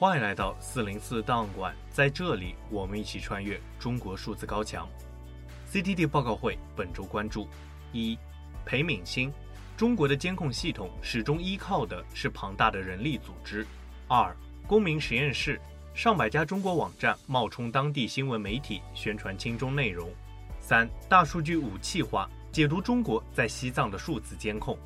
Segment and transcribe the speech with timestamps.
[0.00, 4.88] 欢迎来到四零四档案馆，在这里，我们一起穿越中国数字高墙。
[5.70, 7.46] CTD 报告会本周关注：
[7.92, 8.18] 一、
[8.64, 9.30] 裴敏欣，
[9.76, 13.62] 中国的监控系统始终依靠的是庞大的人力组织；
[14.08, 14.34] 二、
[14.66, 15.60] 公民实验室，
[15.92, 20.08] 上百家中国网站冒充当地新闻媒体宣传亲中内容；
[20.62, 24.78] 三、大数据武器化，解读中国在西藏的数字监控。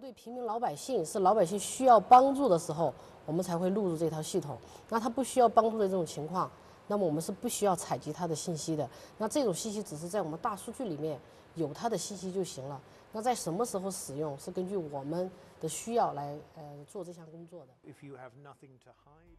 [0.00, 2.94] 对平民老百姓是老百姓需要帮助的时候，
[3.26, 4.56] 我们才会录入这套系统。
[4.88, 6.50] 那他不需要帮助的这种情况，
[6.86, 8.88] 那么我们是不需要采集他的信息的。
[9.16, 11.18] 那这种信息只是在我们大数据里面
[11.54, 12.80] 有他的信息就行了。
[13.12, 15.30] 那在什么时候使用，是根据我们
[15.60, 17.72] 的需要来呃做这项工作的。
[17.90, 19.36] If you have nothing to hide，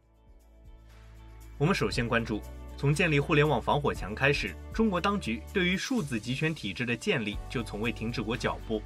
[1.56, 2.40] 我们首先关注，
[2.76, 8.82] 从建立互联网防火墙开始，中国当局对于数字集权体制的建立就从未停止过脚步。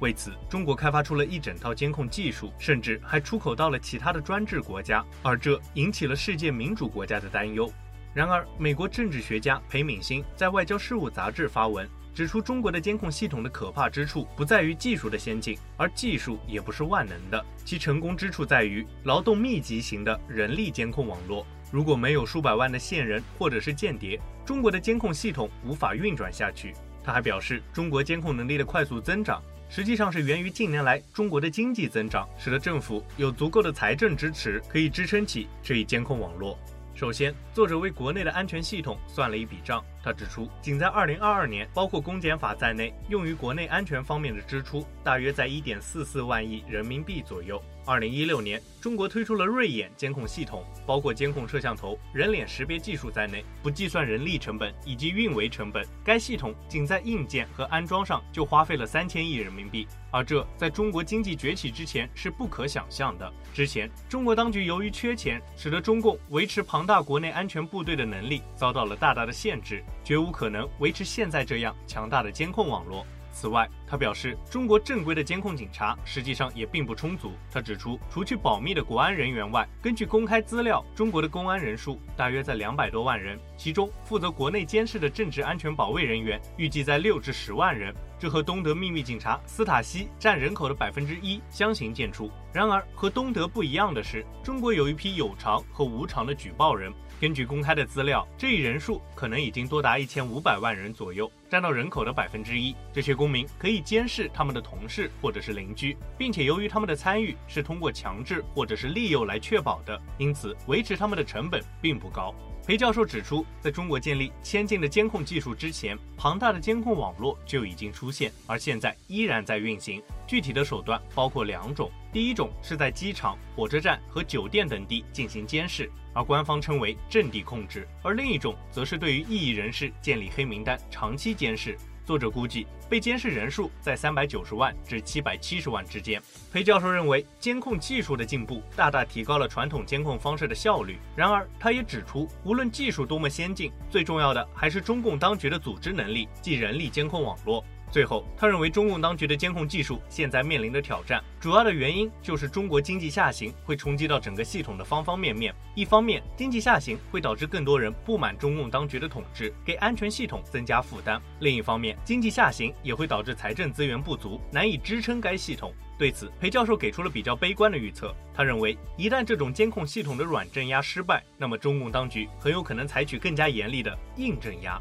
[0.00, 7.70] 为此，中国开发出了一整套监控技术，甚至还出口到了其他的专制国家，而这引起了世界民主国家的担忧。
[8.14, 21.46] 然而，美国政治学家裴敏欣在《外交事务》杂志发文，指出中国的监控系统的可怕之处不在于技术的先进，而技术也不是万能的，其成功之处在于劳动密集型的人力监控网络。
[21.70, 26.72] 如果没有数百万的线人或者是间谍，中国的监控系统无法运转下去。
[27.04, 29.42] 他还表示，中国监控能力的快速增长。
[29.68, 36.58] 实际上是源于近年来中国的经济增长，使得政府有足够的财政支持，可以支撑起这一监控网络。
[36.94, 39.84] 首先，作者为国内的安全系统算了一笔账。
[40.02, 47.62] 他指出，仅在2022年，包括公检法在内，用于国内安全方面的支出大约在1.44万亿人民币左右。
[47.88, 59.88] 2016年，中国推出了锐眼监控系统，包括监控摄像头、人脸识别技术在内，不计算人力成本以及运维成本，该系统仅在硬件和安装上就花费了三千亿人民币。
[60.10, 63.32] 而这在中国经济崛起之前是不可想象的。
[63.54, 73.06] 之前，中国当局由于缺钱，使得中共维持庞大国内安全部队的能力遭到了大大的限制，绝无可能维持现在这样强大的监控网络。
[73.38, 77.34] 此外，他表示，中国正规的监控警察实际上也并不充足。
[77.52, 92.28] 他指出，除去保密的国安人员外，根据公开资料，中国的公安人数大约在两百多万人，其中负责国内监视的政治安全保卫人员预计在六至十万人，这和东德秘密警察斯塔西占人口的百分之一相形见绌。
[92.52, 96.92] 然而，和东德不一样的是，中国有一批有偿和无偿的举报人。
[97.20, 102.76] 根据公开的资料，这一人数可能已经多达一千五百万人左右，占到人口的百分之一。
[102.92, 112.32] 这些公民可以监视他们的同事或者是邻居，并且由于他们的参与是通过强制或者是利诱来确保的，因此维持他们的成本并不高。
[112.68, 120.02] 裴教授指出，在中国建立先进的监控技术之前，庞大的监控网络就已经出现，而现在依然在运行。
[120.26, 131.74] 具体的手段包括两种：第一种是在机场、火车站和酒店等地进行监视，而官方称为阵地控制；而另一种则是对于异议人士建立黑名单，长期监视。
[132.08, 136.18] 作者估计，被监视人数在三百九十万至七百七十万之间。
[136.50, 140.96] 裴教授认为，监控技术的进步大大提高了传统监控方式的效率。
[141.14, 147.62] 然而，他也指出，无论技术多么先进，最重要的还是中共当局的组织能力，即人力监控网络。
[147.90, 155.54] 最后，他认为中共当局的监控技术现在面临的挑战，主要的原因就是中国经济下行会冲击到整个系统的方方面面。
[155.74, 165.72] 一方面，经济下行会导致更多人不满中共当局的统治，给安全系统增加负担；另一方面，经济下行也会导致财政资源不足，难以支撑该系统。
[165.98, 168.14] 对此，裴教授给出了比较悲观的预测。
[168.32, 174.80] 他认为，一旦这种监控系统的软镇压失败，那么中共当局很有可能采取更加严厉的硬镇压。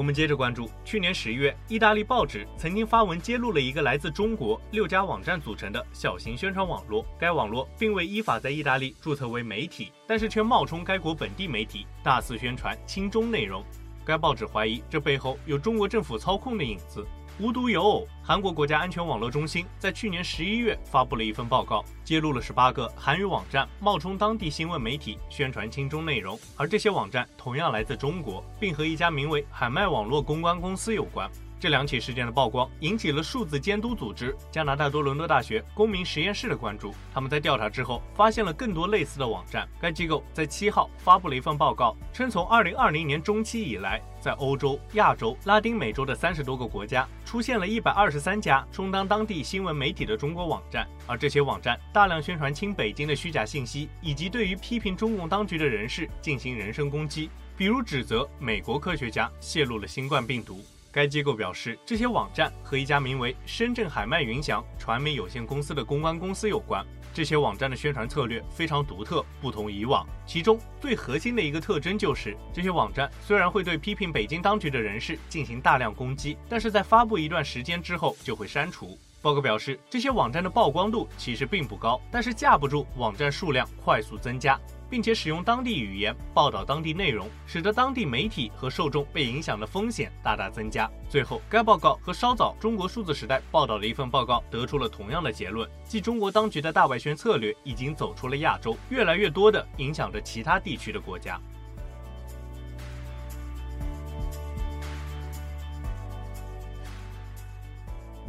[0.00, 7.04] 我们接着关注，去年十月，意大利报纸曾经发文揭露了一个来自中国六家网站组成的小型宣传网络。
[7.18, 13.62] 该网络并未依法在意大利注册为媒体，但是却冒充该国本地媒体，大肆宣传亲中内容。
[14.02, 17.06] 该报纸怀疑这背后有中国政府操控的影子。
[17.40, 31.30] 无独有偶，韩国国家安全网络中心在去年十一月发布了一份报告，揭露了十八个韩语网站冒充当地新闻媒体宣传亲中内容，而这些网站同样来自中国，并和一家名为海麦网络公关公司有关。
[31.60, 36.94] 这两起事件的曝光引起了数字监督组织加拿大多伦多大学公民实验室的关注。
[37.12, 39.68] 他们在调查之后发现了更多类似的网站。
[39.78, 60.64] 该机构在七号发布了一份报告，称从二零二零年中期以来，在欧洲、亚洲、拉丁美洲的三十多个国家出现了一百二十三家充当当地新闻媒体的中国网站，而这些网站大量宣传亲北京的虚假信息，以及对于批评中共当局的人士进行人身攻击，比如指责美国科学家泄露了新冠病毒。
[60.92, 66.84] 该机构表示，这些网站和一家名为深圳海麦云翔传媒有限公司的公关公司有关。
[67.12, 70.06] 这些网站的宣传策略非常独特，不同以往。
[70.26, 78.96] 其中最核心的一个特征就是，这些网站虽然会对批评北京当局的人士进行大量攻击，但是在发布一段时间之后就会删除。
[79.22, 84.58] 报告表示，这些网站的曝光度其实并不高，但是架不住网站数量快速增加。
[84.90, 90.90] 并且使用当地语言报道当地内容，使得当地媒体和受众被影响的风险大大增加。
[91.08, 101.40] 最后，该报告和稍早中国数字时代报道的一份报告得出了同样的结论，即中国当局的大外宣策略已经走出了亚洲，越来越多的影响着其他地区的国家。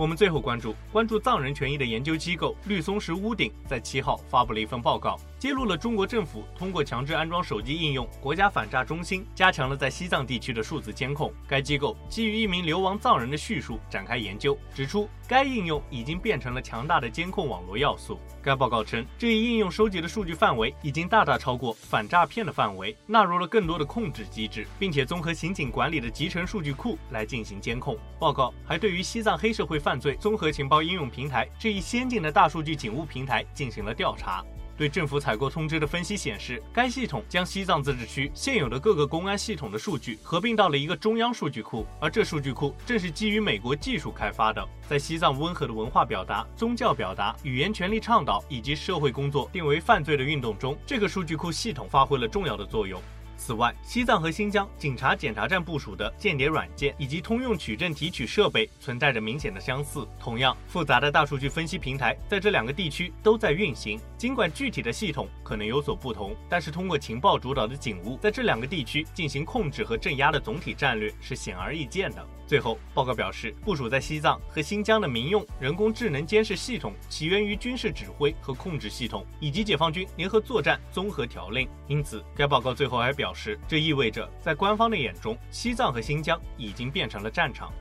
[0.01, 5.15] 我们最后关注关注藏人权益的研究机构绿松石屋顶在七号发布了一份报告。
[5.41, 11.33] 揭露了中国政府通过强制安装手机应用国家反诈中心，加强了在西藏地区的数字监控。
[11.47, 18.19] 该机构基于一名流亡藏人的叙述展开研究，指出该应用已经变成了强大的监控网络要素。
[18.39, 27.97] 该报告称，这一应用收集的数据范围已经大大超过反诈骗的范围，纳入了更多的控制机制，并且综合刑警管理的集成数据库来进行监控。
[28.19, 34.45] 报告还对于西藏黑社会犯罪综合情报应用平台这一先进的大数据警务平台进行了调查。
[34.81, 44.67] 对政府采购通知的分析显示，该系统将西藏自治区现有的各个公安系统的数据合并到了一个中央数据库，而这数据库正是基于美国技术开发的。
[44.89, 52.99] 在西藏温和的文化表达、宗教表达、语言权利倡导以及社会工作定为犯罪的运动中，这个数据库系统发挥了重要的作用。
[53.43, 60.07] 此外，西藏和新疆警察检查站部署的间谍软件以及通用取证提取设备存在着明显的相似。
[60.19, 63.99] 同样，复杂的大数据分析平台在这两个地区都在运行。
[64.15, 72.23] 尽管具体的系统可能有所不同，但是通过情报主导的警务在这两个地区进行控制和镇压的总体战略是显而易见的。
[72.51, 81.65] 最后，报告表示，部署在西藏和新疆的民用人工智能监视系统起源于军事指挥和控制系统以及解放军联合作战综合条令。
[81.87, 87.71] 因此，该报告最后还表示，这意味着在官方的眼中，西藏和新疆已经变成了战场。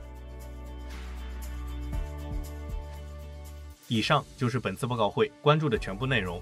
[3.89, 6.41] 以上就是本次报告会关注的全部内容。